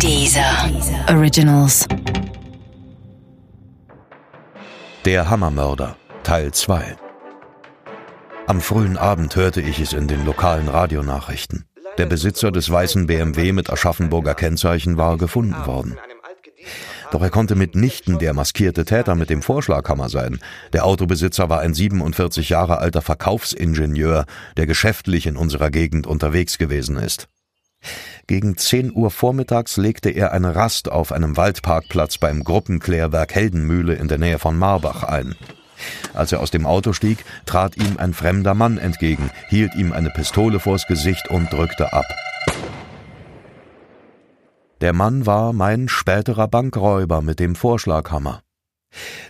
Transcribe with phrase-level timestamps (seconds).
[0.00, 0.70] Dieser
[1.08, 1.86] Originals.
[5.04, 6.96] Der Hammermörder Teil 2
[8.46, 11.64] Am frühen Abend hörte ich es in den lokalen Radionachrichten.
[11.98, 15.96] Der Besitzer des weißen BMW mit Aschaffenburger Kennzeichen war gefunden worden.
[17.10, 20.40] Doch er konnte mitnichten der maskierte Täter mit dem Vorschlaghammer sein.
[20.72, 24.26] Der Autobesitzer war ein 47 Jahre alter Verkaufsingenieur,
[24.56, 27.28] der geschäftlich in unserer Gegend unterwegs gewesen ist.
[28.26, 34.08] Gegen 10 Uhr vormittags legte er eine Rast auf einem Waldparkplatz beim Gruppenklärwerk Heldenmühle in
[34.08, 35.34] der Nähe von Marbach ein.
[36.14, 40.10] Als er aus dem Auto stieg, trat ihm ein fremder Mann entgegen, hielt ihm eine
[40.10, 42.06] Pistole vors Gesicht und drückte ab.
[44.80, 48.42] Der Mann war mein späterer Bankräuber mit dem Vorschlaghammer.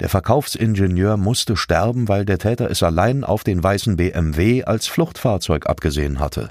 [0.00, 5.66] Der Verkaufsingenieur musste sterben, weil der Täter es allein auf den weißen BMW als Fluchtfahrzeug
[5.66, 6.50] abgesehen hatte.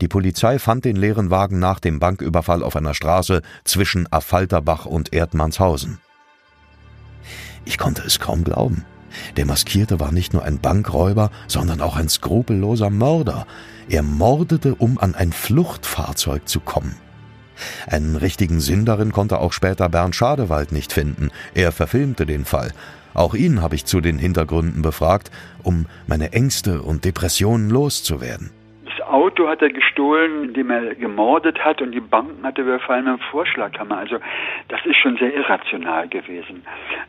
[0.00, 5.12] Die Polizei fand den leeren Wagen nach dem Banküberfall auf einer Straße zwischen Affalterbach und
[5.12, 5.98] Erdmannshausen.
[7.64, 8.84] Ich konnte es kaum glauben.
[9.36, 13.46] Der Maskierte war nicht nur ein Bankräuber, sondern auch ein skrupelloser Mörder.
[13.88, 16.96] Er mordete, um an ein Fluchtfahrzeug zu kommen.
[17.86, 21.30] Einen richtigen Sinn darin konnte auch später Bernd Schadewald nicht finden.
[21.54, 22.72] Er verfilmte den Fall.
[23.14, 25.30] Auch ihn habe ich zu den Hintergründen befragt,
[25.62, 28.50] um meine Ängste und Depressionen loszuwerden.
[29.42, 33.14] Auto hat er gestohlen, indem er gemordet hat und die Banken hat er überfallen mit
[33.14, 33.98] dem Vorschlaghammer.
[33.98, 34.16] Also
[34.68, 36.62] das ist schon sehr irrational gewesen.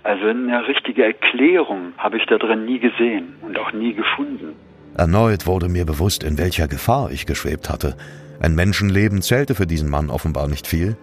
[0.03, 4.55] Also eine richtige Erklärung habe ich da drin nie gesehen und auch nie gefunden.
[4.97, 7.95] Erneut wurde mir bewusst, in welcher Gefahr ich geschwebt hatte.
[8.39, 10.97] Ein Menschenleben zählte für diesen Mann offenbar nicht viel.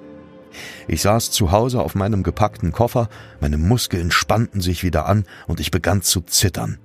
[0.89, 3.09] Ich saß zu Hause auf meinem gepackten Koffer,
[3.41, 6.79] meine Muskeln spannten sich wieder an und ich begann zu zittern.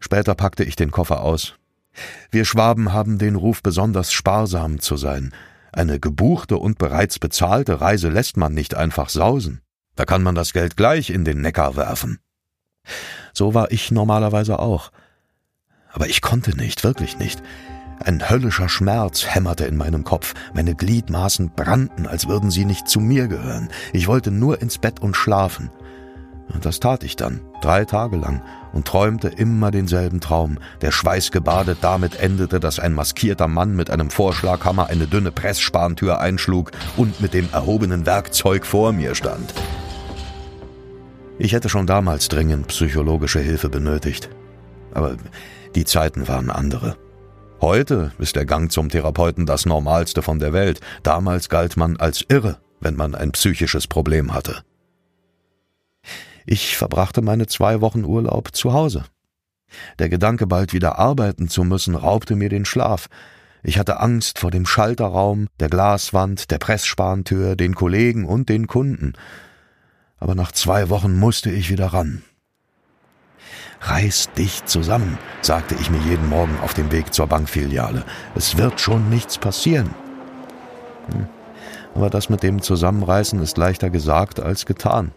[0.00, 1.56] Später packte ich den Koffer aus.
[2.30, 5.32] Wir Schwaben haben den Ruf, besonders sparsam zu sein.
[5.72, 9.60] Eine gebuchte und bereits bezahlte Reise lässt man nicht einfach sausen.
[9.94, 12.18] Da kann man das Geld gleich in den Neckar werfen.
[13.32, 14.90] So war ich normalerweise auch.
[15.92, 17.42] Aber ich konnte nicht, wirklich nicht.
[17.98, 23.00] Ein höllischer Schmerz hämmerte in meinem Kopf, meine Gliedmaßen brannten, als würden sie nicht zu
[23.00, 23.70] mir gehören.
[23.92, 25.70] Ich wollte nur ins Bett und schlafen.
[26.52, 28.42] Und das tat ich dann, drei Tage lang,
[28.72, 34.10] und träumte immer denselben Traum, der schweißgebadet damit endete, dass ein maskierter Mann mit einem
[34.10, 39.54] Vorschlaghammer eine dünne Pressspanntür einschlug und mit dem erhobenen Werkzeug vor mir stand.
[41.38, 44.30] Ich hätte schon damals dringend psychologische Hilfe benötigt.
[44.94, 45.16] Aber
[45.74, 46.96] die Zeiten waren andere.
[47.60, 50.80] Heute ist der Gang zum Therapeuten das Normalste von der Welt.
[51.02, 54.62] Damals galt man als irre, wenn man ein psychisches Problem hatte.
[56.46, 59.04] Ich verbrachte meine zwei Wochen Urlaub zu Hause.
[59.98, 63.08] Der Gedanke, bald wieder arbeiten zu müssen, raubte mir den Schlaf.
[63.64, 69.14] Ich hatte Angst vor dem Schalterraum, der Glaswand, der Pressspanntür, den Kollegen und den Kunden.
[70.18, 72.22] Aber nach zwei Wochen musste ich wieder ran.
[73.80, 78.04] Reiß dich zusammen, sagte ich mir jeden Morgen auf dem Weg zur Bankfiliale.
[78.36, 79.90] Es wird schon nichts passieren.
[81.10, 81.26] Hm.
[81.96, 85.10] Aber das mit dem Zusammenreißen ist leichter gesagt als getan.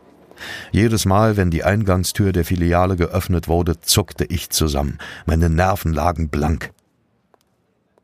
[0.71, 4.97] Jedes Mal, wenn die Eingangstür der Filiale geöffnet wurde, zuckte ich zusammen.
[5.25, 6.71] Meine Nerven lagen blank.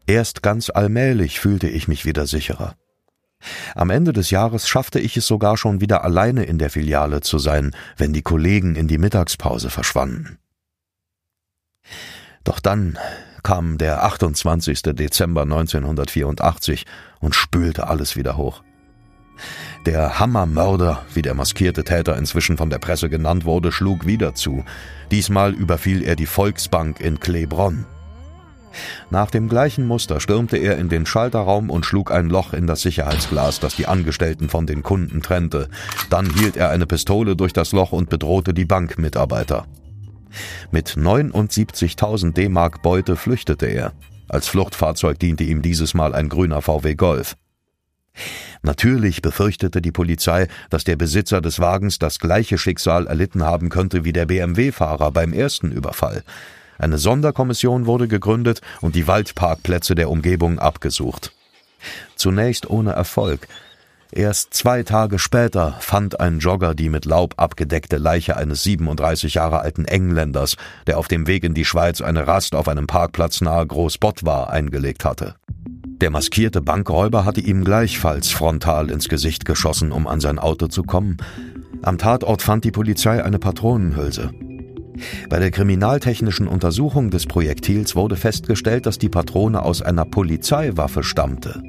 [0.08, 2.76] Erst ganz allmählich fühlte ich mich wieder sicherer.
[3.76, 7.38] Am Ende des Jahres schaffte ich es sogar schon wieder alleine in der Filiale zu
[7.38, 10.38] sein, wenn die Kollegen in die Mittagspause verschwanden.
[12.44, 12.98] Doch dann
[13.44, 14.82] kam der 28.
[14.82, 16.86] Dezember 1984
[17.20, 18.64] und spülte alles wieder hoch.
[19.86, 24.64] Der Hammermörder, wie der maskierte Täter inzwischen von der Presse genannt wurde, schlug wieder zu.
[25.12, 27.86] Diesmal überfiel er die Volksbank in Klebronn.
[29.12, 32.82] Nach dem gleichen Muster stürmte er in den Schalterraum und schlug ein Loch in das
[32.82, 35.70] Sicherheitsglas, das die Angestellten von den Kunden trennte.
[36.10, 39.68] Dann hielt er eine Pistole durch das Loch und bedrohte die Bankmitarbeiter.
[40.72, 43.94] Mit 79.000 D-Mark Beute flüchtete er.
[44.28, 47.36] Als Fluchtfahrzeug diente ihm dieses Mal ein grüner VW Golf.
[48.62, 54.04] Natürlich befürchtete die Polizei, dass der Besitzer des Wagens das gleiche Schicksal erlitten haben könnte
[54.06, 56.24] wie der BMW-Fahrer beim ersten Überfall.
[56.78, 61.32] Eine Sonderkommission wurde gegründet und die Waldparkplätze der Umgebung abgesucht.
[62.16, 63.48] Zunächst ohne Erfolg,
[64.12, 69.60] Erst zwei Tage später fand ein Jogger die mit Laub abgedeckte Leiche eines 37 Jahre
[69.60, 70.56] alten Engländers,
[70.88, 75.04] der auf dem Weg in die Schweiz eine Rast auf einem Parkplatz nahe Großbottwar eingelegt
[75.04, 75.36] hatte.
[76.02, 80.84] Der maskierte Bankräuber hatte ihm gleichfalls frontal ins Gesicht geschossen, um an sein Auto zu
[80.84, 81.18] kommen.
[81.84, 84.32] Am Tatort fand die Polizei eine Patronenhülse.
[85.30, 91.62] Bei der kriminaltechnischen Untersuchung des Projektils wurde festgestellt, dass die Patrone aus einer Polizeiwaffe stammte.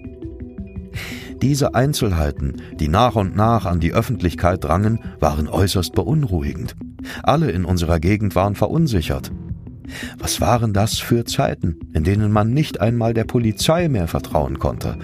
[1.43, 6.75] Diese Einzelheiten, die nach und nach an die Öffentlichkeit drangen, waren äußerst beunruhigend.
[7.23, 9.31] Alle in unserer Gegend waren verunsichert.
[10.18, 14.98] Was waren das für Zeiten, in denen man nicht einmal der Polizei mehr vertrauen konnte?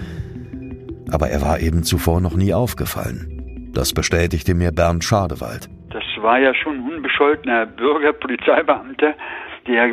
[1.11, 3.71] Aber er war eben zuvor noch nie aufgefallen.
[3.73, 5.69] Das bestätigte mir Bernd Schadewald.
[5.89, 9.15] Das war ja schon ein unbescholtener Bürger, Polizeibeamter,
[9.67, 9.89] der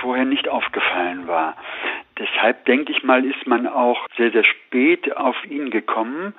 [0.00, 1.56] vorher nicht aufgefallen war.
[2.18, 6.34] Deshalb denke ich mal, ist man auch sehr, sehr spät auf ihn gekommen,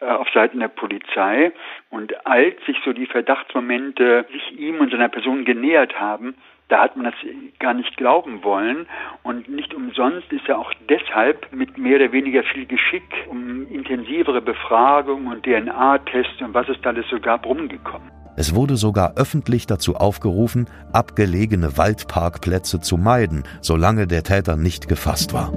[0.00, 1.52] äh, auf Seiten der Polizei.
[1.90, 6.34] Und als sich so die Verdachtsmomente sich ihm und seiner Person genähert haben,
[6.72, 7.14] da hat man das
[7.58, 8.86] gar nicht glauben wollen.
[9.22, 14.40] Und nicht umsonst ist er auch deshalb mit mehr oder weniger viel Geschick um intensivere
[14.40, 18.10] Befragung und DNA-Tests und was es da alles so gab, rumgekommen.
[18.38, 25.34] Es wurde sogar öffentlich dazu aufgerufen, abgelegene Waldparkplätze zu meiden, solange der Täter nicht gefasst
[25.34, 25.52] war.